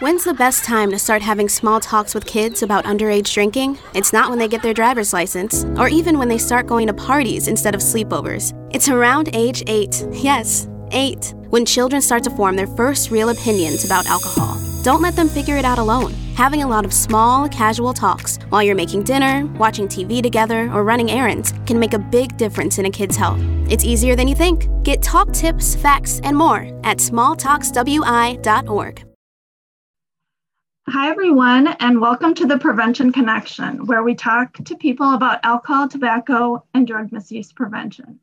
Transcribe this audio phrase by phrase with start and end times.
[0.00, 3.76] When's the best time to start having small talks with kids about underage drinking?
[3.92, 6.94] It's not when they get their driver's license, or even when they start going to
[6.94, 8.54] parties instead of sleepovers.
[8.72, 10.06] It's around age 8.
[10.12, 11.34] Yes, 8.
[11.50, 14.58] When children start to form their first real opinions about alcohol.
[14.82, 16.14] Don't let them figure it out alone.
[16.34, 20.82] Having a lot of small, casual talks while you're making dinner, watching TV together, or
[20.82, 23.40] running errands can make a big difference in a kid's health.
[23.68, 24.66] It's easier than you think.
[24.82, 29.09] Get talk tips, facts, and more at smalltalkswi.org.
[30.88, 35.86] Hi, everyone, and welcome to the Prevention Connection, where we talk to people about alcohol,
[35.86, 38.18] tobacco, and drug misuse prevention.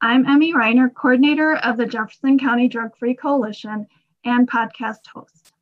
[0.00, 3.86] I'm Emmy Reiner, coordinator of the Jefferson County Drug Free Coalition
[4.24, 5.52] and podcast host.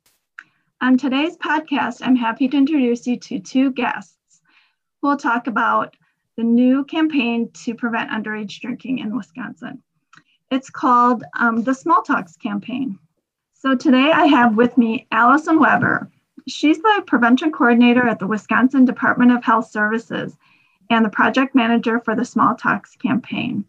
[0.79, 4.41] On today's podcast, I'm happy to introduce you to two guests
[5.01, 5.97] who will talk about
[6.37, 9.81] the new campaign to prevent underage drinking in Wisconsin.
[10.51, 12.99] It's called um, the Small Talks Campaign.
[13.53, 16.09] So today I have with me Allison Weber,
[16.47, 20.37] She's the prevention coordinator at the Wisconsin Department of Health Services
[20.89, 23.65] and the project manager for the Small Talks campaign.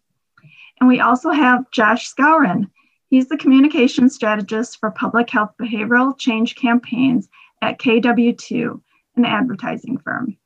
[0.80, 2.70] And we also have Josh Skowron.
[3.10, 7.28] He's the communication strategist for public health behavioral change campaigns
[7.62, 8.80] at KW2,
[9.16, 10.36] an advertising firm.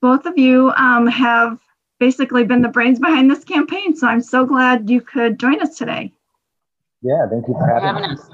[0.00, 1.58] Both of you um, have
[1.98, 5.76] basically been the brains behind this campaign, so I'm so glad you could join us
[5.76, 6.12] today.
[7.02, 8.30] Yeah, thank you for having us.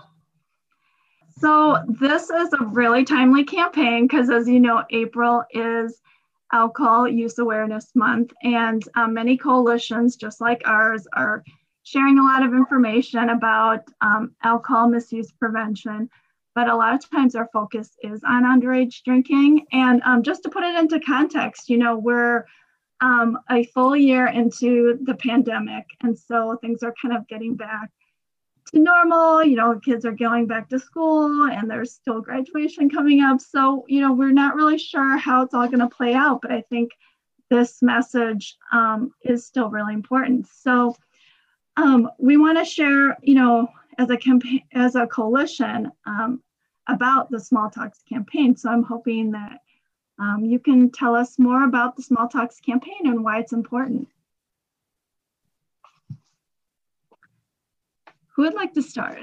[1.42, 6.00] So this is a really timely campaign because, as you know, April is
[6.52, 11.42] Alcohol Use Awareness Month, and um, many coalitions, just like ours, are
[11.82, 16.08] sharing a lot of information about um, alcohol misuse prevention.
[16.54, 19.66] But a lot of times our focus is on underage drinking.
[19.72, 22.44] And um, just to put it into context, you know, we're
[23.00, 27.90] um, a full year into the pandemic, and so things are kind of getting back
[28.72, 29.44] to normal.
[29.44, 33.40] You know, kids are going back to school and there's still graduation coming up.
[33.40, 36.52] So, you know, we're not really sure how it's all going to play out, but
[36.52, 36.92] I think
[37.50, 40.46] this message um, is still really important.
[40.48, 40.96] So,
[41.76, 43.68] um, we want to share, you know,
[43.98, 46.42] as a campaign, as a coalition um,
[46.88, 48.56] about the Small Talks campaign.
[48.56, 49.60] So, I'm hoping that
[50.18, 54.08] um, you can tell us more about the Small Talks campaign and why it's important.
[58.36, 59.18] Who would like to start?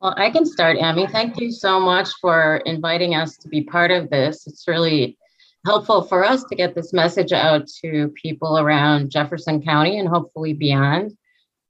[0.00, 1.06] Well, I can start, Amy.
[1.06, 4.46] Thank you so much for inviting us to be part of this.
[4.46, 5.16] It's really
[5.64, 10.54] helpful for us to get this message out to people around Jefferson County and hopefully
[10.54, 11.16] beyond.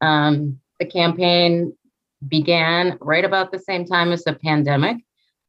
[0.00, 1.74] Um, the campaign
[2.26, 4.96] began right about the same time as the pandemic.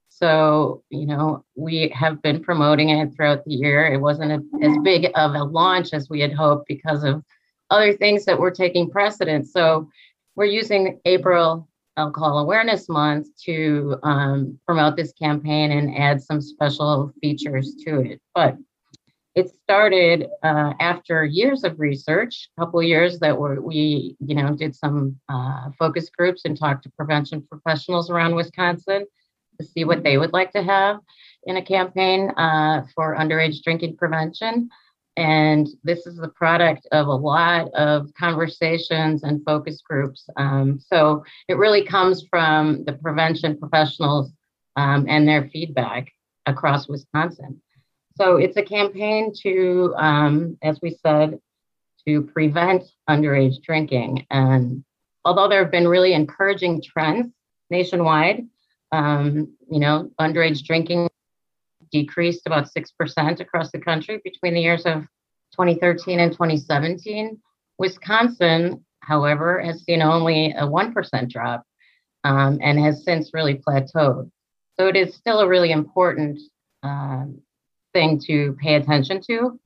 [0.10, 3.86] So, you know, we have been promoting it throughout the year.
[3.88, 7.24] It wasn't a, as big of a launch as we had hoped because of
[7.70, 9.52] other things that were taking precedence.
[9.52, 9.90] So,
[10.36, 11.68] we're using April
[11.98, 18.22] Alcohol Awareness Month to um, promote this campaign and add some special features to it.
[18.34, 18.58] But
[19.36, 24.56] it started uh, after years of research, a couple years that were, we, you know,
[24.56, 29.06] did some uh, focus groups and talked to prevention professionals around Wisconsin
[29.60, 31.00] to see what they would like to have
[31.46, 34.70] in a campaign uh, for underage drinking prevention.
[35.16, 40.28] And this is the product of a lot of conversations and focus groups.
[40.38, 44.32] Um, so it really comes from the prevention professionals
[44.76, 46.12] um, and their feedback
[46.46, 47.62] across Wisconsin.
[48.16, 51.40] So it's a campaign to, um, as we said,
[52.08, 54.26] to prevent underage drinking.
[54.30, 54.84] And
[55.26, 57.32] although there have been really encouraging trends
[57.70, 58.48] nationwide,
[58.92, 61.10] um, you know, underage drinking
[61.94, 65.04] decreased about 6% across the country between the years of
[65.54, 67.40] 2013 and 2017.
[67.78, 71.64] Wisconsin, however, has seen only a 1% drop
[72.24, 74.30] um, and has since really plateaued.
[74.78, 76.40] So it is still a really important
[76.82, 77.40] um,
[77.94, 79.60] thing to pay attention to.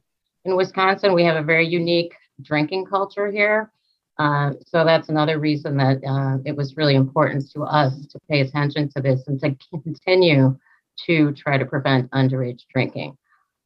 [0.44, 3.72] In Wisconsin, we have a very unique drinking culture here.
[4.20, 8.42] Uh, so that's another reason that uh, it was really important to us to pay
[8.42, 10.58] attention to this and to continue
[11.06, 13.18] to try to prevent underage drinking.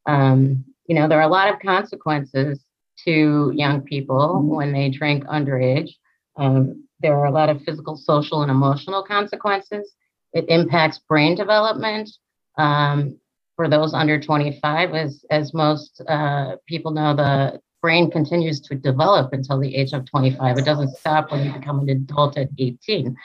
[0.06, 2.60] Um, you know, there are a lot of consequences
[3.06, 5.92] to young people when they drink underage.
[6.38, 9.94] Um, there are a lot of physical, social, and emotional consequences.
[10.34, 12.10] It impacts brain development.
[12.58, 13.20] Um,
[13.56, 19.34] for those under 25, as, as most uh, people know, the brain continues to develop
[19.34, 20.58] until the age of 25.
[20.58, 23.16] It doesn't stop when you become an adult at 18.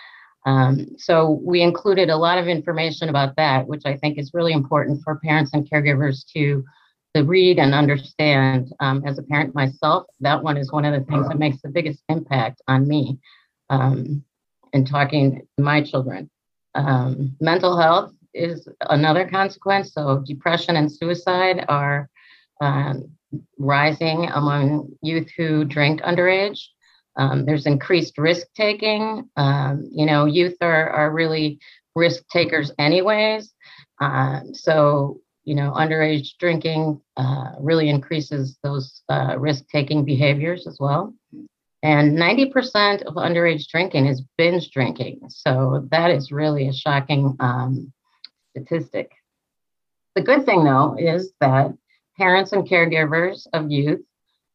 [0.47, 4.53] Um, so we included a lot of information about that, which I think is really
[4.53, 6.65] important for parents and caregivers to,
[7.15, 8.73] to read and understand.
[8.79, 11.69] Um, as a parent myself, that one is one of the things that makes the
[11.69, 13.19] biggest impact on me
[13.71, 14.25] um,
[14.73, 16.31] in talking to my children.
[16.77, 19.95] Um, mental health is another consequence.
[19.95, 22.09] So, depression and suicide are
[22.61, 23.11] um,
[23.59, 26.61] rising among youth who drink underage.
[27.17, 29.29] Um, there's increased risk taking.
[29.37, 31.59] Um, you know, youth are, are really
[31.95, 33.53] risk takers, anyways.
[34.01, 40.79] Um, so, you know, underage drinking uh, really increases those uh, risk taking behaviors as
[40.79, 41.15] well.
[41.83, 45.21] And 90% of underage drinking is binge drinking.
[45.29, 47.93] So that is really a shocking um,
[48.51, 49.13] statistic.
[50.15, 51.73] The good thing, though, is that
[52.17, 54.01] parents and caregivers of youth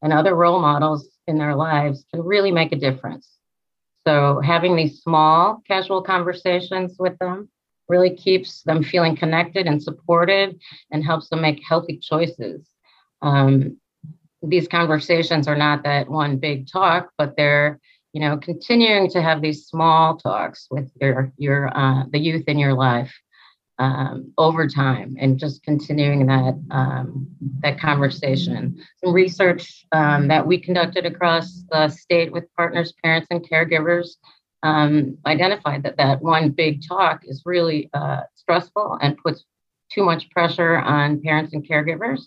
[0.02, 3.30] and other role models in their lives can really make a difference.
[4.08, 7.50] So having these small, casual conversations with them
[7.88, 10.60] really keeps them feeling connected and supported
[10.92, 12.68] and helps them make healthy choices.
[13.22, 13.78] Um,
[14.42, 17.80] these conversations are not that one big talk, but they're
[18.14, 22.58] you know continuing to have these small talks with your your uh, the youth in
[22.60, 23.14] your life
[23.82, 27.28] um, over time and just continuing that um,
[27.62, 28.80] that conversation.
[29.04, 34.18] Some research um, that we conducted across the state with partners, parents, and caregivers
[34.62, 39.46] um, identified that that one big talk is really uh, stressful and puts
[39.92, 42.22] too much pressure on parents and caregivers.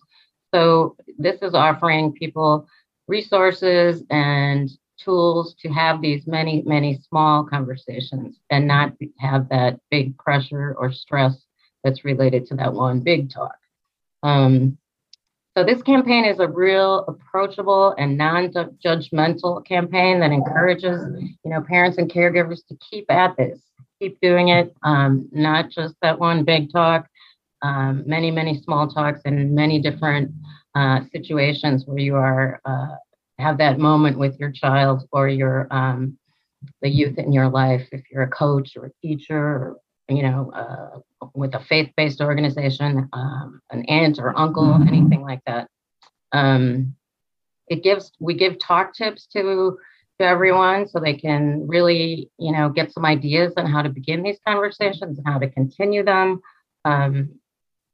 [0.53, 2.67] So this is offering people
[3.07, 4.69] resources and
[4.99, 10.91] tools to have these many, many small conversations and not have that big pressure or
[10.91, 11.44] stress
[11.85, 13.57] that's related to that one big talk.
[14.23, 14.79] Um,
[15.57, 21.01] so this campaign is a real approachable and non-judgmental campaign that encourages,
[21.45, 23.61] you know, parents and caregivers to keep at this,
[24.01, 27.07] keep doing it, um, not just that one big talk,
[27.63, 30.33] um, many, many small talks and many different
[30.75, 32.97] uh, situations where you are uh,
[33.39, 36.19] have that moment with your child or your um,
[36.83, 37.87] the youth in your life.
[37.93, 39.77] If you're a coach or a teacher or
[40.09, 44.89] you know, uh, with a faith-based organization, um, an aunt or uncle, mm-hmm.
[44.89, 45.69] anything like that.
[46.33, 46.97] Um,
[47.69, 49.79] it gives we give talk tips to
[50.21, 54.23] to everyone so they can really, you know, get some ideas on how to begin
[54.23, 56.41] these conversations and how to continue them.
[56.85, 57.41] Um,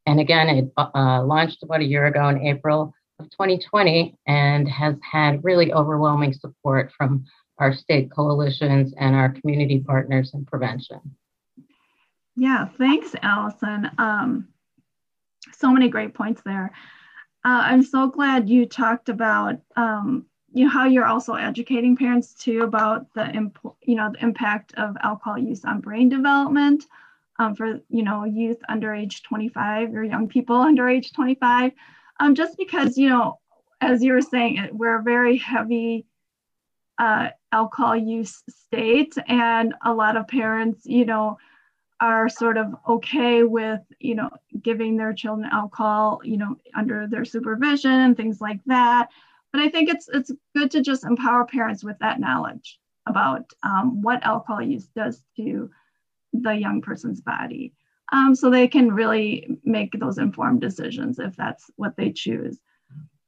[0.07, 4.97] and again, it uh, launched about a year ago in April of 2020 and has
[5.11, 7.25] had really overwhelming support from
[7.59, 11.01] our state coalitions and our community partners in prevention.
[12.41, 13.91] Yeah, thanks, Allison.
[13.99, 14.49] Um,
[15.53, 16.73] so many great points there.
[17.45, 22.33] Uh, I'm so glad you talked about um, you know how you're also educating parents
[22.33, 26.87] too about the imp- you know the impact of alcohol use on brain development
[27.39, 31.73] um, for you know youth under age 25 or young people under age 25.
[32.21, 33.39] Um, just because you know,
[33.83, 36.07] as you were saying, we're a very heavy
[36.99, 41.37] uh, alcohol use state, and a lot of parents, you know
[42.01, 44.31] are sort of okay with you know
[44.63, 49.09] giving their children alcohol you know under their supervision and things like that.
[49.53, 54.03] But i think it's it's good to just empower parents with that knowledge about um,
[54.03, 55.71] what alcohol use does to
[56.33, 57.73] the young person's body
[58.13, 62.59] um, so they can really make those informed decisions if that's what they choose.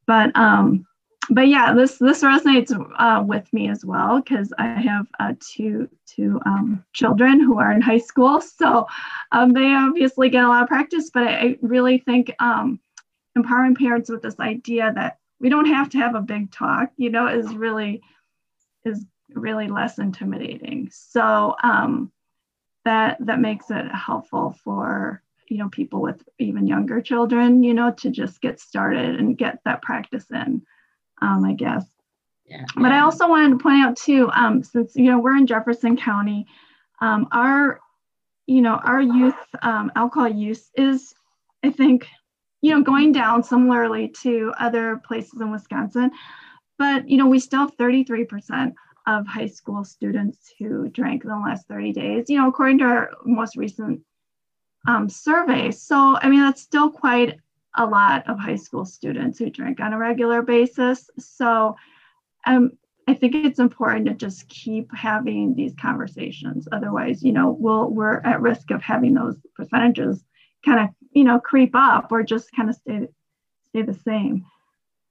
[0.06, 0.86] But um,
[1.34, 5.88] but yeah, this this resonates uh, with me as well because I have uh, two
[6.06, 8.86] two um, children who are in high school, so
[9.30, 11.10] um, they obviously get a lot of practice.
[11.12, 12.80] But I, really think um,
[13.34, 17.10] empowering parents with this idea that we don't have to have a big talk, you
[17.10, 18.02] know, is really
[18.84, 20.90] is really less intimidating.
[20.92, 22.12] So um,
[22.84, 27.92] that that makes it helpful for you know people with even younger children, you know,
[27.92, 30.62] to just get started and get that practice in
[31.22, 31.84] um, I guess.
[32.44, 32.64] Yeah.
[32.76, 35.96] But I also wanted to point out too, um, since you know we're in Jefferson
[35.96, 36.46] County,
[37.00, 37.80] um, our
[38.46, 41.14] you know our youth um, alcohol use is,
[41.62, 42.06] I think,
[42.60, 46.10] you know going down similarly to other places in Wisconsin,
[46.78, 48.74] but you know we still have 33%
[49.06, 52.28] of high school students who drank in the last 30 days.
[52.28, 54.00] You know, according to our most recent
[54.86, 55.70] um, survey.
[55.70, 57.38] So I mean that's still quite
[57.74, 61.08] a lot of high school students who drink on a regular basis.
[61.18, 61.76] So
[62.46, 62.72] um,
[63.08, 66.68] I think it's important to just keep having these conversations.
[66.70, 70.22] Otherwise, you know, we'll, we're at risk of having those percentages
[70.64, 73.08] kind of, you know, creep up or just kind of stay,
[73.68, 74.44] stay the same.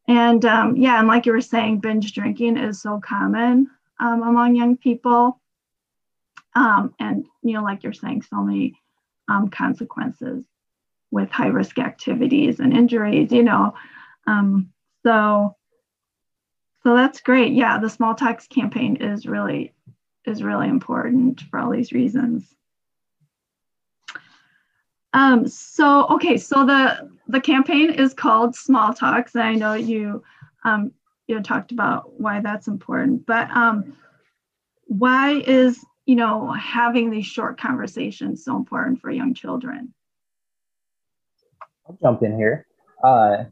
[0.07, 4.55] And um, yeah, and like you were saying, binge drinking is so common um, among
[4.55, 5.39] young people.
[6.55, 8.79] Um, and, you know, like you're saying, so many
[9.27, 10.45] um, consequences
[11.11, 13.73] with high risk activities and injuries, you know.
[14.27, 14.71] Um,
[15.03, 15.55] so
[16.83, 17.53] so that's great.
[17.53, 19.73] Yeah, the small talks campaign is really
[20.25, 22.55] is really important for all these reasons.
[25.13, 30.23] Um, so okay, so the the campaign is called Small Talks, and I know you
[30.63, 30.91] um,
[31.27, 33.93] you know, talked about why that's important, but um,
[34.85, 39.93] why is you know having these short conversations so important for young children?
[41.91, 42.65] I'll jump in here.
[43.03, 43.45] Uh,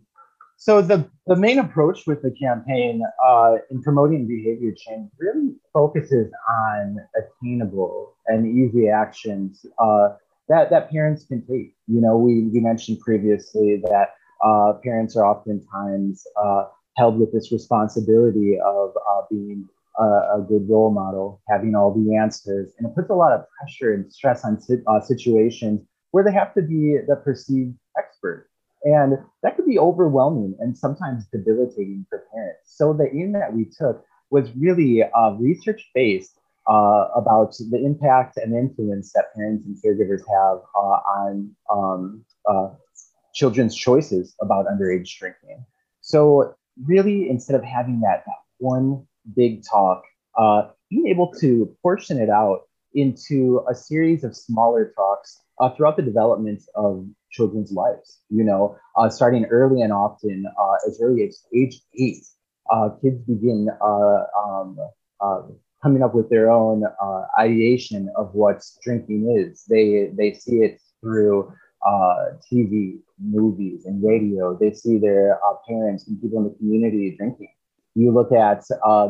[0.58, 6.32] so the, the main approach with the campaign uh, in promoting behavior change really focuses
[6.50, 10.10] on attainable and easy actions uh,
[10.50, 11.76] that, that parents can take.
[11.88, 16.66] You know, we, we mentioned previously that uh, parents are oftentimes uh,
[16.98, 19.68] held with this responsibility of uh, being
[19.98, 23.46] a, a, good role model, having all the answers, and it puts a lot of
[23.60, 25.82] pressure and stress on uh, situations
[26.12, 27.76] where they have to be the perceived
[28.20, 28.50] expert.
[28.84, 32.62] And that could be overwhelming and sometimes debilitating for parents.
[32.66, 38.38] So the aim that we took was really uh, research based uh, about the impact
[38.38, 42.70] and influence that parents and caregivers have uh, on um, uh,
[43.34, 45.66] children's choices about underage drinking.
[46.02, 50.04] So really, instead of having that, that one big talk,
[50.38, 52.62] uh, being able to portion it out
[52.94, 58.20] into a series of smaller talks uh, throughout the development of children's lives.
[58.30, 62.26] You know, uh, starting early and often, uh, as early as age eight,
[62.72, 64.78] uh, kids begin uh, um,
[65.22, 65.42] uh,
[65.82, 66.84] coming up with their own
[67.40, 69.64] ideation of what drinking is.
[69.70, 71.54] They they see it through
[72.52, 74.58] TV, movies, and radio.
[74.60, 77.54] They see their parents and people in the community drinking.
[77.96, 78.64] You look at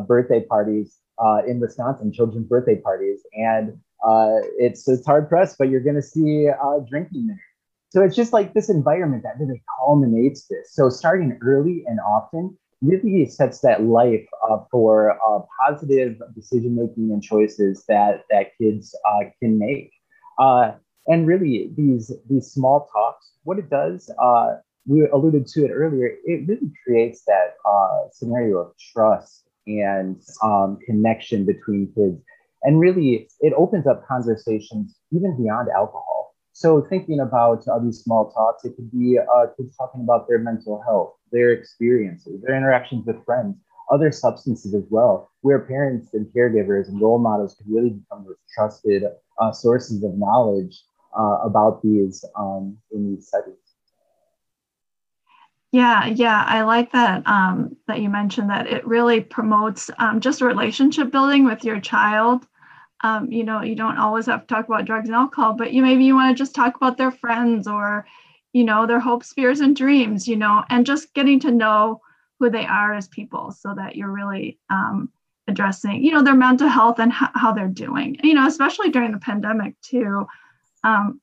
[0.06, 0.98] birthday parties
[1.46, 6.02] in Wisconsin, children's birthday parties, and uh, it's it's hard pressed, but you're going to
[6.02, 7.49] see uh, drinking there.
[7.90, 10.72] So it's just like this environment that really culminates this.
[10.72, 17.10] So starting early and often really sets that life up for uh, positive decision making
[17.12, 19.92] and choices that that kids uh, can make.
[20.38, 20.72] Uh,
[21.06, 24.54] and really, these these small talks, what it does, uh,
[24.86, 26.10] we alluded to it earlier.
[26.24, 27.54] It really creates that
[28.12, 32.22] scenario of trust and um, connection between kids
[32.62, 36.19] and really, it opens up conversations even beyond alcohol.
[36.60, 40.38] So, thinking about uh, these small talks, it could be uh, kids talking about their
[40.38, 43.56] mental health, their experiences, their interactions with friends,
[43.90, 48.36] other substances as well, where parents and caregivers and role models could really become those
[48.54, 49.04] trusted
[49.38, 50.82] uh, sources of knowledge
[51.18, 53.56] uh, about these um, in these settings.
[55.72, 60.42] Yeah, yeah, I like that um, that you mentioned that it really promotes um, just
[60.42, 62.46] relationship building with your child.
[63.02, 65.82] Um, you know, you don't always have to talk about drugs and alcohol, but you
[65.82, 68.06] maybe you want to just talk about their friends or,
[68.52, 70.28] you know, their hopes, fears, and dreams.
[70.28, 72.00] You know, and just getting to know
[72.38, 75.10] who they are as people, so that you're really um,
[75.48, 78.16] addressing, you know, their mental health and h- how they're doing.
[78.22, 80.26] You know, especially during the pandemic too.
[80.84, 81.20] Um,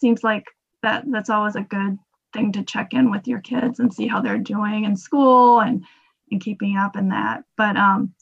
[0.00, 0.46] seems like
[0.82, 1.98] that that's always a good
[2.32, 5.84] thing to check in with your kids and see how they're doing in school and
[6.30, 7.44] and keeping up in that.
[7.56, 8.14] But um,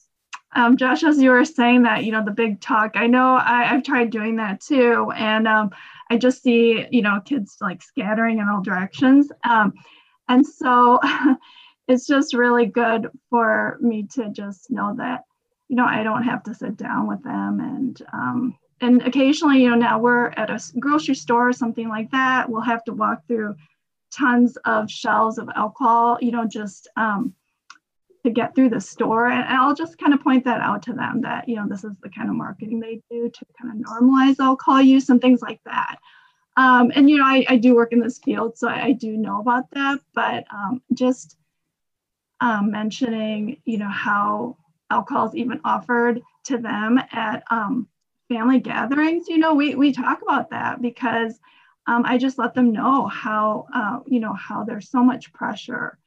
[0.55, 3.63] um, Josh, as you were saying that, you know, the big talk, I know I,
[3.63, 5.11] have tried doing that too.
[5.15, 5.71] And um,
[6.09, 9.31] I just see, you know, kids like scattering in all directions.
[9.43, 9.73] Um,
[10.29, 10.99] and so
[11.87, 15.23] it's just really good for me to just know that,
[15.69, 19.69] you know, I don't have to sit down with them and, um, and occasionally, you
[19.69, 22.49] know, now we're at a grocery store or something like that.
[22.49, 23.55] We'll have to walk through
[24.11, 27.33] tons of shelves of alcohol, you know, just um,
[28.23, 29.27] to get through the store.
[29.27, 31.95] And I'll just kind of point that out to them that, you know, this is
[32.01, 35.59] the kind of marketing they do to kind of normalize alcohol use and things like
[35.65, 35.97] that.
[36.55, 39.17] Um, and, you know, I, I do work in this field, so I, I do
[39.17, 41.35] know about that, but um, just
[42.41, 44.57] um, mentioning, you know, how
[44.89, 47.87] alcohol is even offered to them at um,
[48.29, 51.39] family gatherings, you know, we, we talk about that because
[51.87, 55.97] um, I just let them know how, uh, you know, how there's so much pressure,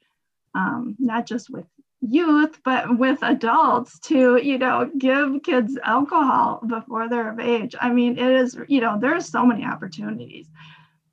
[0.54, 1.66] um, not just with
[2.10, 7.74] youth, but with adults to, you know, give kids alcohol before they're of age.
[7.80, 10.46] I mean, it is, you know, there's so many opportunities.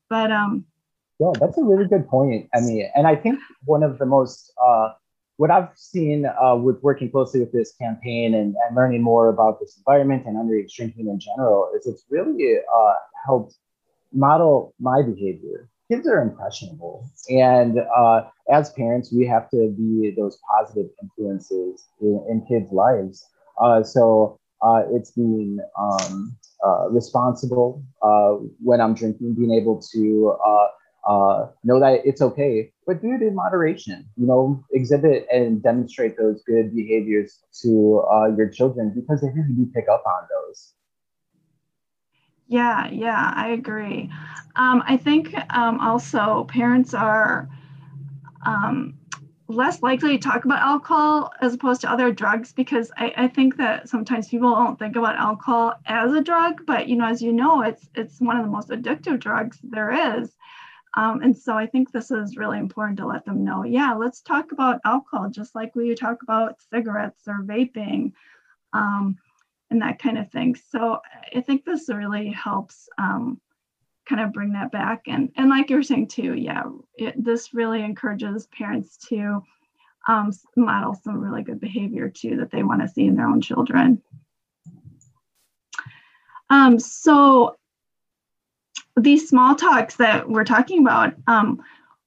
[0.09, 0.65] But um
[1.19, 2.49] yeah, that's a really good point.
[2.53, 4.89] I mean, and I think one of the most uh
[5.37, 9.59] what I've seen uh, with working closely with this campaign and, and learning more about
[9.59, 12.93] this environment and underage drinking in general is it's really uh,
[13.25, 13.55] helped
[14.13, 17.09] model my behavior kids are impressionable.
[17.29, 23.25] And uh, as parents we have to be those positive influences in, in kids lives.
[23.61, 26.35] Uh, so uh, it's being um,
[26.65, 28.31] uh, responsible uh,
[28.61, 30.35] when i'm drinking being able to
[31.05, 36.15] uh, know that it's okay but do it in moderation you know exhibit and demonstrate
[36.17, 38.01] those good behaviors to
[38.37, 40.73] your children because they really do pick up on those
[42.47, 44.09] Yeah, yeah, I agree.
[44.55, 47.49] Um, I think um, also parents are
[48.45, 48.95] um,
[49.47, 53.57] less likely to talk about alcohol as opposed to other drugs because I, I, think
[53.57, 57.33] that sometimes people don't think about alcohol as a drug, but you know, as you
[57.33, 60.35] know, it's it's one of the most addictive drugs there is.
[60.95, 63.63] Um, and so I think this is really important to let them know.
[63.63, 68.13] Yeah, let's talk about alcohol just like we talk about cigarettes or vaping.
[69.73, 70.55] And that kind of thing.
[70.69, 70.99] So
[71.35, 73.41] I think this really helps um,
[74.07, 75.01] kind of bring that back.
[75.07, 79.41] And, and like you were saying too, yeah, it, this really encourages parents to
[80.07, 83.41] um, model some really good behavior too that they want to see in their own
[83.41, 83.99] children.
[86.51, 87.55] Um, so
[88.95, 91.63] these small talks that we're talking about, um,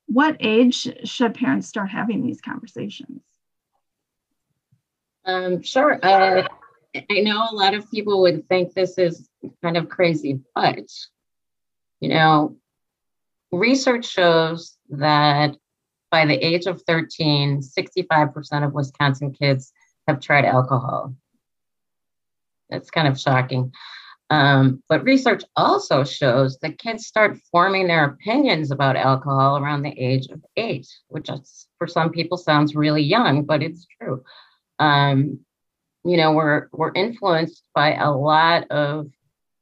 [0.06, 3.23] what age should parents start having these conversations?
[5.25, 5.99] Um, sure.
[6.00, 6.46] Uh,
[7.11, 9.29] I know a lot of people would think this is
[9.62, 10.88] kind of crazy, but
[12.00, 12.57] you know,
[13.53, 15.57] research shows that
[16.11, 19.73] by the age of 13, 65% of Wisconsin kids
[20.07, 21.15] have tried alcohol.
[22.71, 23.73] That's kind of shocking.
[24.29, 29.97] Um, but research also shows that kids start forming their opinions about alcohol around the
[29.97, 34.25] age of eight, which is, for some people sounds really young, but it's true.
[34.81, 35.41] Um,
[36.07, 39.09] you know we're we're influenced by a lot of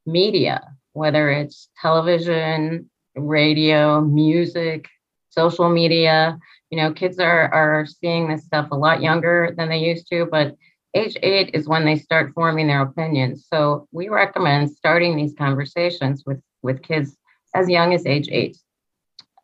[0.06, 4.86] media whether it's television radio music
[5.34, 6.38] social media.
[6.70, 10.26] You know kids are are seeing this stuff a lot younger than they used to
[10.26, 10.56] but
[10.94, 13.46] age eight is when they start forming their opinions.
[13.52, 17.16] So we recommend starting these conversations with with kids
[17.54, 18.56] as young as age eight.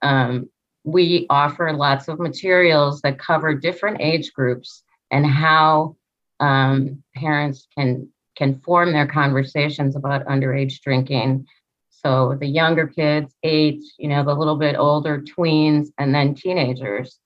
[0.03, 0.49] Um,
[0.85, 5.97] we offer lots of materials that cover different age groups and how
[6.41, 11.47] um, parents can can form their conversations about underage drinking.
[11.91, 17.19] So the younger kids, eight, you know, the little bit older tweens, and then teenagers.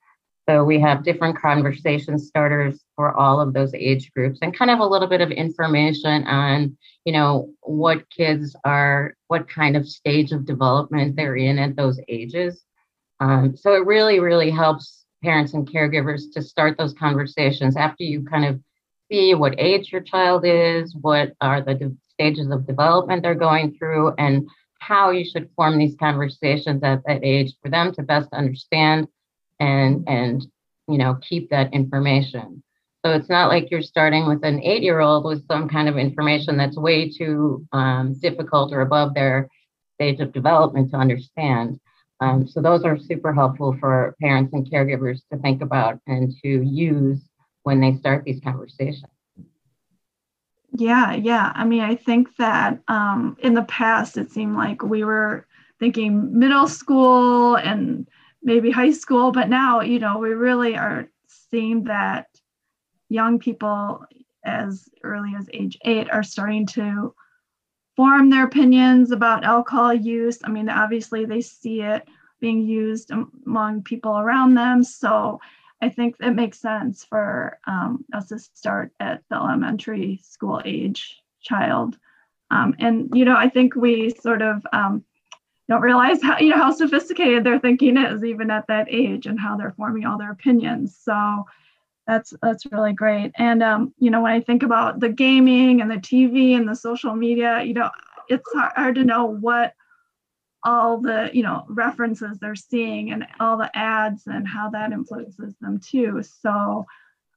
[0.48, 4.80] So we have different conversation starters for all of those age groups and kind of
[4.80, 10.32] a little bit of information on, you know, what kids are, what kind of stage
[10.32, 12.64] of development they're in at those ages.
[13.20, 18.24] Um, so it really, really helps parents and caregivers to start those conversations after you
[18.24, 18.60] kind of
[19.10, 23.76] see what age your child is, what are the de- stages of development they're going
[23.76, 24.48] through, and
[24.80, 29.08] how you should form these conversations at that age for them to best understand
[29.60, 30.46] and and
[30.88, 32.62] you know keep that information.
[33.04, 36.78] So it's not like you're starting with an eight-year-old with some kind of information that's
[36.78, 39.50] way too um, difficult or above their
[39.94, 41.78] stage of development to understand.
[42.20, 46.48] Um, so those are super helpful for parents and caregivers to think about and to
[46.48, 47.20] use
[47.64, 49.10] when they start these conversations.
[50.76, 51.52] Yeah, yeah.
[51.54, 55.46] I mean, I think that um, in the past, it seemed like we were
[55.78, 58.08] thinking middle school and
[58.42, 62.26] maybe high school, but now, you know, we really are seeing that
[63.08, 64.04] young people
[64.44, 67.14] as early as age eight are starting to
[67.96, 70.38] form their opinions about alcohol use.
[70.44, 72.06] I mean, obviously, they see it
[72.40, 74.82] being used among people around them.
[74.82, 75.40] So
[75.84, 81.20] I think it makes sense for um, us to start at the elementary school age
[81.42, 81.98] child.
[82.50, 85.04] Um, and, you know, I think we sort of um,
[85.68, 89.38] don't realize how, you know, how sophisticated their thinking is even at that age and
[89.38, 90.96] how they're forming all their opinions.
[91.02, 91.44] So
[92.06, 93.32] that's, that's really great.
[93.36, 96.76] And, um, you know, when I think about the gaming and the TV and the
[96.76, 97.90] social media, you know,
[98.30, 99.74] it's hard to know what
[100.64, 105.54] all the you know references they're seeing and all the ads and how that influences
[105.60, 106.22] them too.
[106.42, 106.86] So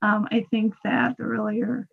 [0.02, 1.88] um, i think that the earlier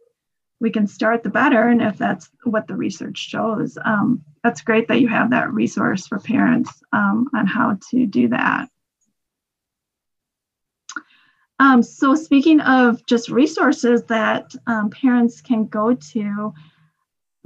[0.60, 1.68] we can start the better.
[1.68, 6.06] And if that's what the research shows um, that's great that you have that resource
[6.06, 8.68] for parents um, on how to do that.
[11.58, 16.52] Um, so speaking of just resources that um, parents can go to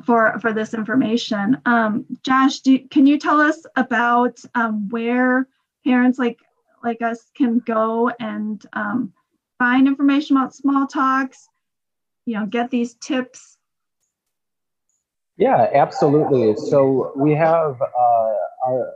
[0.05, 1.61] for for this information.
[1.67, 5.49] Um, Josh, do, can you tell us about um, where
[5.85, 6.39] parents like
[6.83, 9.13] like us can go and um,
[9.59, 11.49] find information about small talks?
[12.27, 13.57] You know, get these tips.
[15.37, 16.57] Yeah, absolutely.
[16.57, 18.35] So we have uh,
[18.67, 18.93] our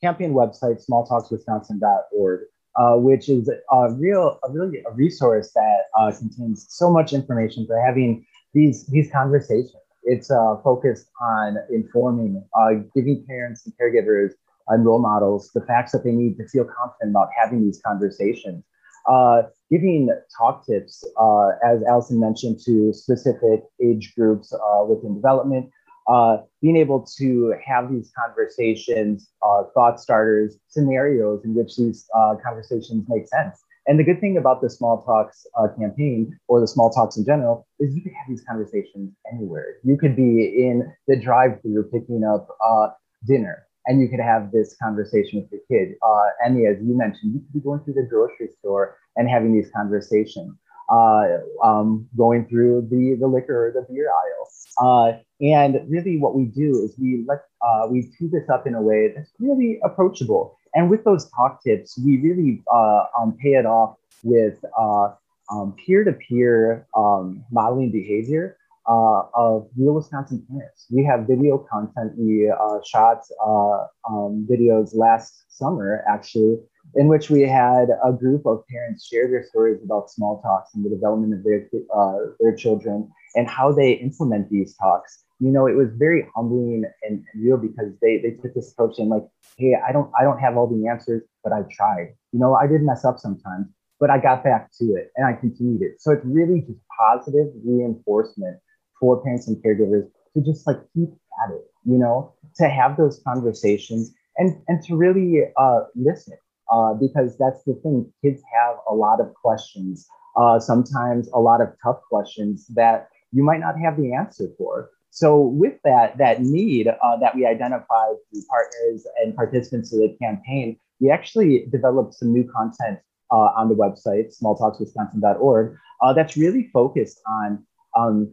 [0.00, 2.40] campaign website, smalltalkswisconsin.org,
[2.76, 7.66] uh, which is a real, a really a resource that uh, contains so much information
[7.66, 14.32] for having these these conversations it's uh, focused on informing, uh, giving parents and caregivers
[14.68, 18.64] and role models the facts that they need to feel confident about having these conversations.
[19.08, 20.08] Uh, giving
[20.38, 25.70] talk tips, uh, as Allison mentioned, to specific age groups uh, within development,
[26.06, 29.30] uh, being able to have these conversations,
[29.74, 32.06] thought starters, scenarios in which these
[32.44, 33.64] conversations make sense.
[33.90, 37.24] And the good thing about the Small Talks uh, campaign or the Small Talks in
[37.24, 39.66] general is you could have these conversations anywhere.
[39.82, 42.90] You could be in the drive-through picking up uh,
[43.26, 45.96] dinner, and you could have this conversation with your kid.
[46.06, 49.52] Uh, Emmy, as you mentioned, you could be going through the grocery store and having
[49.52, 50.56] these conversations.
[50.88, 54.48] Uh, um, going through the, the liquor or the beer aisle.
[54.84, 58.74] Uh, and really, what we do is we let uh, we tee this up in
[58.74, 60.56] a way that's really approachable.
[60.74, 65.08] And with those talk tips, we really uh, um, pay it off with uh,
[65.50, 68.56] um, peer-to-peer um, modeling behavior
[68.88, 70.86] uh, of real Wisconsin parents.
[70.90, 72.12] We have video content.
[72.16, 72.52] We
[72.84, 76.58] shot um, videos last summer, actually,
[76.94, 80.84] in which we had a group of parents share their stories about small talks and
[80.84, 85.24] the development of their uh, their children and how they implement these talks.
[85.40, 89.08] You know, it was very humbling and, real because they they took this approach and
[89.08, 89.24] like,
[89.56, 92.14] hey, I don't I don't have all the answers, but I tried.
[92.32, 93.66] You know, I did mess up sometimes,
[93.98, 96.00] but I got back to it and I continued it.
[96.00, 98.58] So it's really just positive reinforcement
[98.98, 101.08] for parents and caregivers to just like keep
[101.42, 101.64] at it.
[101.84, 106.36] You know, to have those conversations and and to really uh, listen
[106.70, 108.10] uh, because that's the thing.
[108.22, 113.42] Kids have a lot of questions, uh, sometimes a lot of tough questions that you
[113.42, 114.90] might not have the answer for.
[115.10, 120.16] So with that, that need uh, that we identified through partners and participants of the
[120.22, 122.98] campaign, we actually developed some new content
[123.30, 127.64] uh, on the website, smalltalkswisconsin.org, uh, that's really focused on
[127.96, 128.32] um,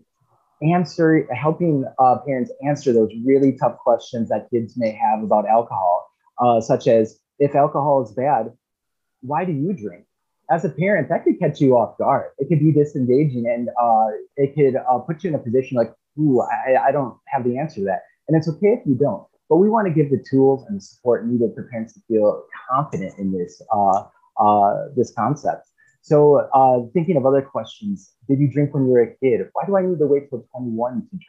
[0.61, 6.09] answer, helping uh, parents answer those really tough questions that kids may have about alcohol,
[6.39, 8.51] uh, such as if alcohol is bad,
[9.21, 10.05] why do you drink?
[10.49, 12.31] As a parent, that could catch you off guard.
[12.37, 15.93] It could be disengaging and uh, it could uh, put you in a position like,
[16.19, 18.01] ooh, I, I don't have the answer to that.
[18.27, 19.25] And it's okay if you don't.
[19.49, 22.43] But we want to give the tools and the support needed for parents to feel
[22.69, 24.03] confident in this, uh,
[24.39, 25.69] uh, this concept.
[26.01, 29.47] So uh, thinking of other questions, did you drink when you were a kid?
[29.53, 31.23] Why do I need to wait till 21 to drink?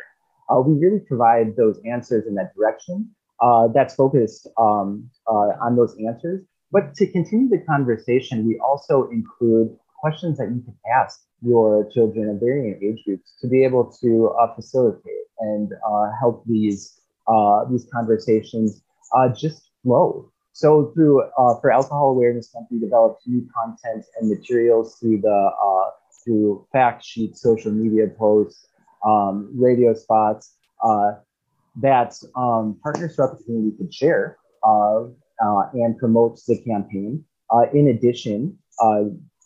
[0.51, 5.77] Uh, we really provide those answers in that direction uh, that's focused um, uh, on
[5.77, 6.44] those answers.
[6.70, 12.28] But to continue the conversation, we also include questions that you can ask your children
[12.28, 17.64] of varying age groups to be able to uh, facilitate and uh, help these uh,
[17.70, 18.82] these conversations
[19.14, 20.30] uh, just flow.
[20.52, 21.22] So through
[21.61, 25.50] for Alcohol Awareness Month, we developed new content and materials through the
[26.24, 28.66] through fact sheets, social media posts,
[29.04, 31.12] um, radio spots, uh,
[31.80, 35.04] that um, partners throughout the community could share uh,
[35.44, 37.24] uh, and promote the campaign.
[37.50, 39.04] Uh, in addition, uh,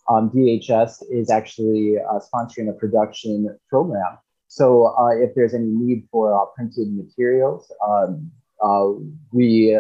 [0.09, 4.19] um, DHS is actually uh, sponsoring a production program.
[4.49, 8.31] So uh, if there's any need for printed materials, um,
[9.33, 9.79] we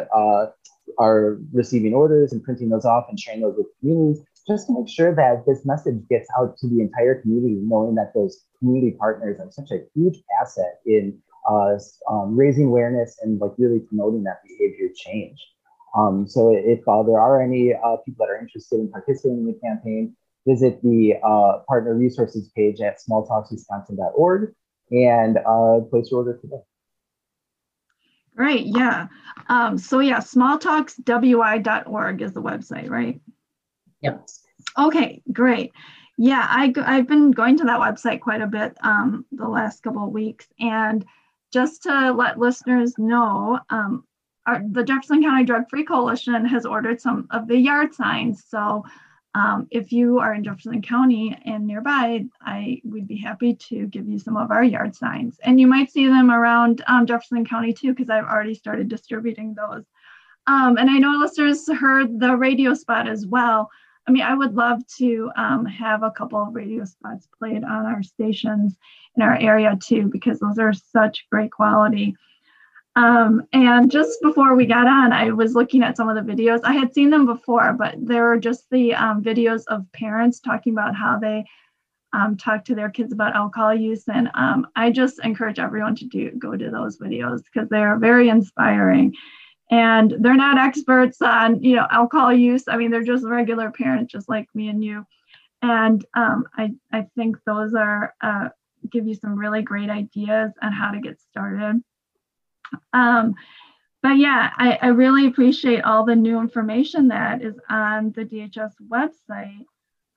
[0.99, 4.89] are receiving orders and printing those off and sharing those with communities just to make
[4.89, 9.39] sure that this message gets out to the entire community, knowing that those community partners
[9.41, 11.79] are such a huge asset in uh,
[12.11, 15.39] um, raising awareness and like really promoting that behavior change.
[15.97, 19.47] Um, so if uh, there are any uh, people that are interested in participating in
[19.47, 24.55] the campaign, visit the uh, partner resources page at smalltalkswisconsin.org
[24.91, 26.61] and uh, place your order today.
[28.35, 29.09] Great, yeah.
[29.49, 33.21] Um, so yeah, smalltalkswi.org is the website, right?
[34.01, 34.27] Yep.
[34.79, 35.73] Okay, great.
[36.19, 40.05] Yeah, I, I've been going to that website quite a bit um, the last couple
[40.05, 41.05] of weeks and
[41.53, 44.05] just to let listeners know, um,
[44.47, 48.45] our, the Jefferson County Drug Free Coalition has ordered some of the yard signs.
[48.49, 48.85] So
[49.35, 54.07] um, if you are in Jefferson County and nearby, I would be happy to give
[54.07, 55.39] you some of our yard signs.
[55.43, 59.55] And you might see them around um, Jefferson County too, because I've already started distributing
[59.55, 59.85] those.
[60.47, 63.71] Um, and I know listeners heard the radio spot as well.
[64.07, 67.87] I mean, I would love to um, have a couple of radio spots played on
[67.87, 68.77] our stations
[69.15, 72.17] in our area too, because those are such great quality.
[72.95, 76.61] Um, and just before we got on, I was looking at some of the videos.
[76.63, 80.75] I had seen them before, but there were just the um, videos of parents talking
[80.75, 81.45] about how they
[82.13, 84.05] um, talk to their kids about alcohol use.
[84.09, 88.29] And um, I just encourage everyone to do go to those videos because they're very
[88.29, 89.15] inspiring.
[89.71, 92.65] And they're not experts on, you know, alcohol use.
[92.69, 95.07] I mean, they're just regular parents, just like me and you.
[95.63, 98.51] And um, I, I think those are uh,
[98.91, 101.83] give you some really great ideas on how to get started.
[102.95, 103.35] Um,
[104.03, 108.73] but yeah, I, I, really appreciate all the new information that is on the DHS
[108.89, 109.65] website,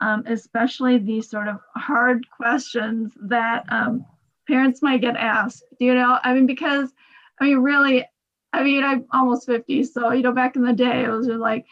[0.01, 4.05] um, especially these sort of hard questions that um,
[4.47, 6.91] parents might get asked, you know, I mean, because
[7.39, 8.05] I mean, really,
[8.53, 9.83] I mean, I'm almost 50.
[9.83, 11.65] So, you know, back in the day, it was just like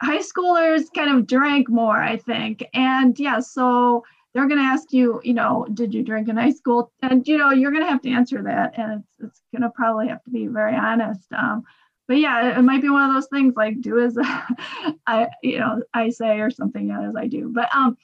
[0.00, 2.64] high schoolers kind of drank more, I think.
[2.74, 6.52] And yeah, so they're going to ask you, you know, did you drink in high
[6.52, 6.90] school?
[7.02, 8.78] And, you know, you're going to have to answer that.
[8.78, 11.30] And it's, it's going to probably have to be very honest.
[11.32, 11.64] Um,
[12.08, 14.16] but yeah, it might be one of those things like do as
[15.06, 17.50] I, you know, I say or something as I do.
[17.52, 17.96] But, um,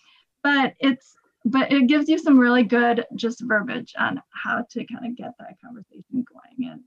[0.43, 5.07] but it's, but it gives you some really good just verbiage on how to kind
[5.07, 6.81] of get that conversation going and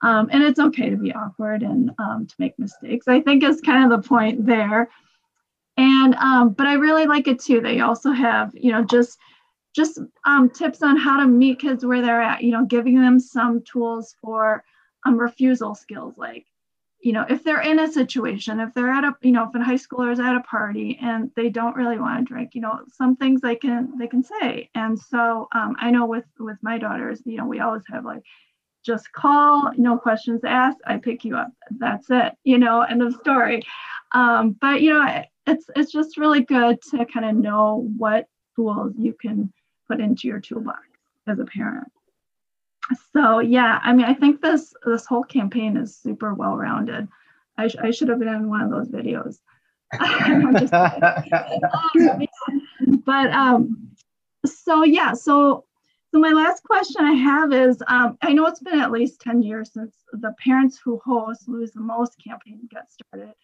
[0.00, 3.60] um, and it's okay to be awkward and um, to make mistakes i think is
[3.60, 4.88] kind of the point there
[5.78, 9.18] and um, but i really like it too they also have you know just
[9.74, 13.18] just um, tips on how to meet kids where they're at you know giving them
[13.18, 14.62] some tools for
[15.06, 16.44] um, refusal skills like
[17.00, 19.64] you know if they're in a situation if they're at a you know if a
[19.64, 22.80] high schooler is at a party and they don't really want to drink you know
[22.92, 24.68] some things they can they can say.
[24.74, 28.22] And so um, i know with with my daughters you know we always have like
[28.84, 33.14] just call no questions asked i pick you up that's it you know end of
[33.14, 33.62] story.
[34.12, 38.94] Um, but you know it's it's just really good to kind of know what tools
[38.98, 39.52] you can
[39.88, 40.82] put into your toolbox
[41.26, 41.88] as a parent
[43.12, 47.08] so yeah, I mean, I think this this whole campaign is super well rounded.
[47.56, 49.38] I, sh- I should have been in one of those videos.
[50.00, 50.52] um,
[53.04, 53.88] but um,
[54.46, 55.64] so yeah, so
[56.10, 59.42] so my last question I have is, um, I know it's been at least ten
[59.42, 63.34] years since the Parents Who Host Lose the Most campaign got started,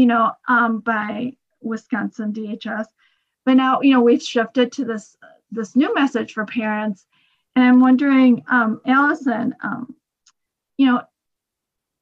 [0.00, 2.86] you know, um, by Wisconsin DHS.
[3.44, 5.16] But now, you know, we've shifted to this
[5.50, 7.06] this new message for parents
[7.56, 9.94] and I'm wondering, um, Allison, um,
[10.78, 11.02] you know,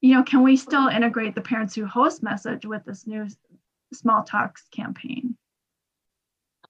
[0.01, 3.27] you know, can we still integrate the parents who host message with this new
[3.93, 5.37] small talks campaign?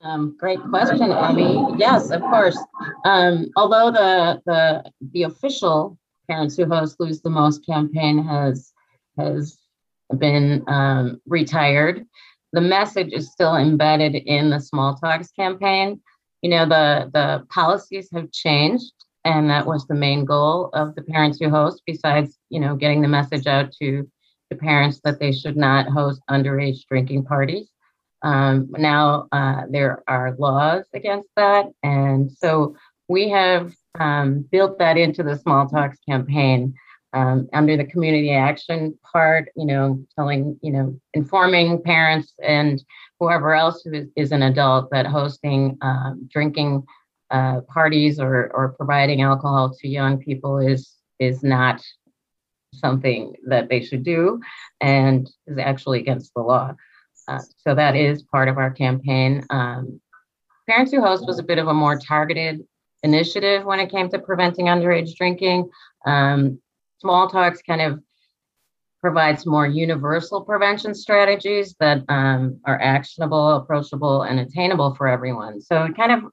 [0.00, 1.62] Um, great question, Amy.
[1.76, 2.58] Yes, of course.
[3.04, 8.72] Um, although the the the official Parents Who Host Lose the Most campaign has
[9.18, 9.58] has
[10.16, 12.04] been um, retired,
[12.52, 16.00] the message is still embedded in the Small Talks campaign.
[16.42, 18.92] You know the the policies have changed
[19.24, 23.02] and that was the main goal of the parents who host besides you know getting
[23.02, 24.08] the message out to
[24.50, 27.68] the parents that they should not host underage drinking parties.
[28.22, 32.74] Um, now uh, there are laws against that and so
[33.08, 36.74] we have um, built that into the small talks campaign
[37.14, 42.82] um, under the community action part you know telling you know informing parents and
[43.18, 46.82] whoever else who is, is an adult that hosting um, drinking
[47.30, 51.82] uh, parties or, or providing alcohol to young people is is not
[52.74, 54.40] something that they should do
[54.80, 56.74] and is actually against the law.
[57.26, 59.44] Uh, so that is part of our campaign.
[59.50, 60.00] Um,
[60.68, 62.66] Parents Who Host was a bit of a more targeted
[63.02, 65.70] initiative when it came to preventing underage drinking.
[66.06, 66.60] Um,
[67.00, 68.00] small talks kind of
[69.00, 75.61] provides more universal prevention strategies that um, are actionable, approachable, and attainable for everyone.
[75.61, 76.24] So it kind of,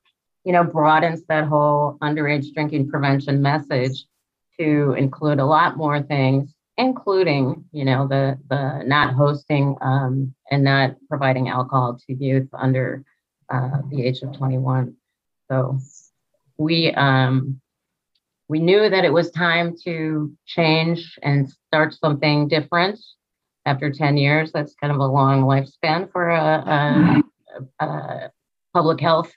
[0.43, 4.05] you know, broadens that whole underage drinking prevention message
[4.59, 10.63] to include a lot more things, including, you know, the the not hosting um, and
[10.63, 13.03] not providing alcohol to youth under
[13.49, 14.95] uh, the age of 21.
[15.51, 15.77] So
[16.57, 17.61] we um,
[18.47, 22.99] we knew that it was time to change and start something different
[23.65, 24.51] after 10 years.
[24.51, 27.23] That's kind of a long lifespan for a,
[27.79, 28.31] a, a
[28.73, 29.33] public health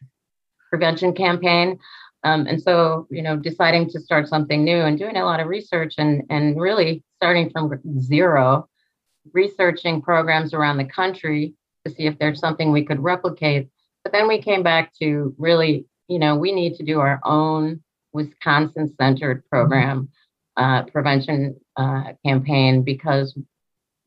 [0.69, 1.79] prevention campaign.
[2.25, 5.47] Um, and so, you know, deciding to start something new and doing a lot of
[5.47, 8.69] research and, and really starting from zero,
[9.33, 11.55] researching programs around the country
[11.87, 13.69] to see if there's something we could replicate.
[14.03, 17.83] But then we came back to really, you know, we need to do our own
[18.13, 20.09] Wisconsin centered program
[20.57, 23.39] uh, prevention uh, campaign because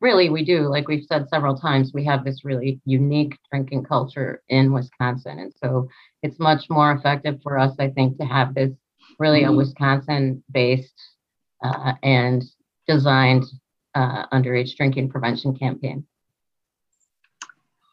[0.02, 4.42] really we do, like we've said several times, we have this really unique drinking culture
[4.50, 5.40] in Wisconsin.
[5.40, 5.88] And so
[6.24, 8.72] it's much more effective for us, I think, to have this
[9.20, 9.52] really a.
[9.52, 11.00] Wisconsin based
[11.64, 12.44] uh, and
[12.88, 13.46] designed
[13.96, 16.06] uh, underage drinking prevention campaign.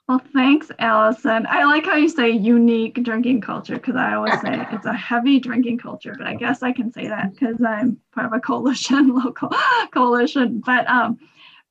[0.08, 1.46] Well, thanks, Allison.
[1.50, 5.38] I like how you say unique drinking culture because I always say it's a heavy
[5.38, 9.14] drinking culture, but I guess I can say that because I'm part of a coalition,
[9.14, 9.50] local
[9.92, 10.62] coalition.
[10.64, 11.18] But um,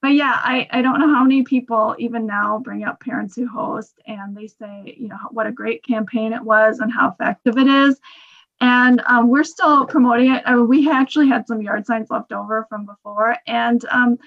[0.03, 3.47] but yeah, I, I don't know how many people even now bring up parents who
[3.47, 7.57] host and they say, you know, what a great campaign it was and how effective
[7.57, 7.99] it is.
[8.61, 10.43] And um, we're still promoting it.
[10.45, 14.19] I mean, we actually had some yard signs left over from before, and um,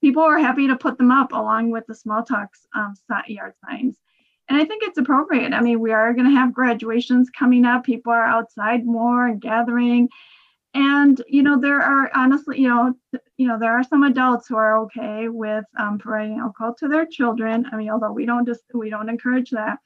[0.00, 2.94] people were happy to put them up along with the small talks um,
[3.26, 3.96] yard signs.
[4.48, 5.52] and I think it's appropriate.
[5.52, 7.84] I mean, we are going to have graduations coming up.
[7.84, 10.08] People are outside more and gathering.
[10.74, 12.94] And you know, there are honestly, you know,
[13.36, 17.06] you know, there are some adults who are okay with um, providing alcohol to their
[17.06, 17.66] children.
[17.72, 19.78] I mean, although we don't just we don't encourage that.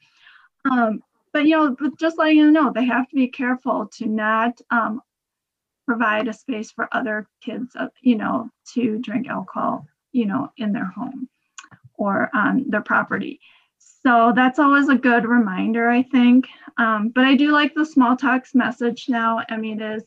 [0.69, 4.05] Um, but you know, but just letting you know, they have to be careful to
[4.05, 5.01] not um,
[5.87, 10.71] provide a space for other kids, uh, you know, to drink alcohol, you know, in
[10.71, 11.27] their home
[11.95, 13.41] or on their property.
[13.77, 16.47] So that's always a good reminder, I think.
[16.77, 19.41] Um, but I do like the small talks message now.
[19.49, 20.03] I mean, it is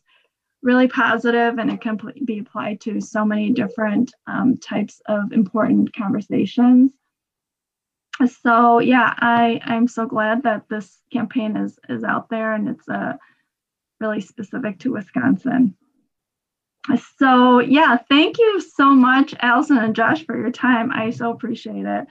[0.63, 5.95] really positive and it can be applied to so many different um, types of important
[5.95, 6.93] conversations.
[8.43, 12.89] So yeah, I, I'm so glad that this campaign is, is out there and it's
[12.89, 13.15] uh,
[14.01, 15.77] really specific to Wisconsin.
[17.19, 20.93] So yeah, thank you so much, Allison and Josh, for your time.
[20.93, 22.07] I so appreciate it.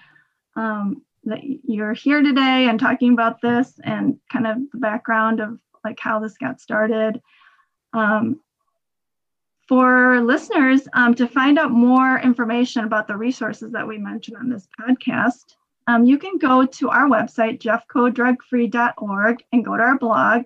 [0.55, 5.59] Um, that you're here today and talking about this and kind of the background of
[5.83, 7.21] like how this got started.
[7.93, 8.41] Um,
[9.67, 14.49] for listeners, um, to find out more information about the resources that we mentioned on
[14.49, 15.55] this podcast,
[15.87, 20.43] um, you can go to our website, jeffcodrugfree.org, and go to our blog,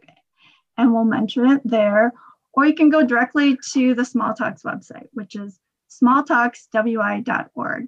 [0.77, 2.13] and we'll mention it there.
[2.53, 5.59] Or you can go directly to the Smalltalks website, which is
[5.89, 7.87] smalltalkswi.org.